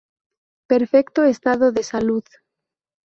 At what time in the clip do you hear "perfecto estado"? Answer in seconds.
0.67-1.71